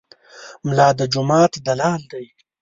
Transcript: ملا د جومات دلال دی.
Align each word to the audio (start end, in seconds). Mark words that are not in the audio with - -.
ملا 0.67 0.89
د 0.99 1.01
جومات 1.13 1.51
دلال 1.65 2.01
دی. 2.11 2.25